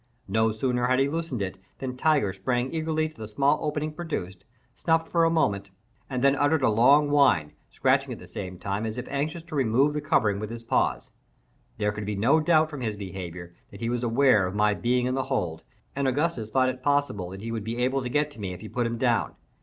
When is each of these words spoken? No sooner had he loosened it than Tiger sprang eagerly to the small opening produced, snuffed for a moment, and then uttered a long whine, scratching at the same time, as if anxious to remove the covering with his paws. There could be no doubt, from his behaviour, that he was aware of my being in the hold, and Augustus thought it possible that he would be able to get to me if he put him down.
No 0.27 0.51
sooner 0.51 0.87
had 0.87 0.97
he 0.97 1.07
loosened 1.07 1.43
it 1.43 1.59
than 1.77 1.95
Tiger 1.95 2.33
sprang 2.33 2.73
eagerly 2.73 3.07
to 3.07 3.15
the 3.15 3.27
small 3.27 3.59
opening 3.61 3.93
produced, 3.93 4.45
snuffed 4.73 5.07
for 5.09 5.25
a 5.25 5.29
moment, 5.29 5.69
and 6.09 6.23
then 6.23 6.35
uttered 6.35 6.63
a 6.63 6.69
long 6.71 7.11
whine, 7.11 7.53
scratching 7.69 8.11
at 8.11 8.17
the 8.17 8.25
same 8.25 8.57
time, 8.57 8.87
as 8.87 8.97
if 8.97 9.07
anxious 9.09 9.43
to 9.43 9.55
remove 9.55 9.93
the 9.93 10.01
covering 10.01 10.39
with 10.39 10.49
his 10.49 10.63
paws. 10.63 11.11
There 11.77 11.91
could 11.91 12.05
be 12.07 12.15
no 12.15 12.39
doubt, 12.39 12.67
from 12.71 12.81
his 12.81 12.95
behaviour, 12.95 13.53
that 13.69 13.79
he 13.81 13.89
was 13.89 14.01
aware 14.01 14.47
of 14.47 14.55
my 14.55 14.73
being 14.73 15.05
in 15.05 15.13
the 15.13 15.25
hold, 15.25 15.61
and 15.95 16.07
Augustus 16.07 16.49
thought 16.49 16.69
it 16.69 16.81
possible 16.81 17.29
that 17.29 17.41
he 17.43 17.51
would 17.51 17.63
be 17.63 17.77
able 17.77 18.01
to 18.01 18.09
get 18.09 18.31
to 18.31 18.39
me 18.39 18.53
if 18.53 18.61
he 18.61 18.69
put 18.69 18.87
him 18.87 18.97
down. 18.97 19.35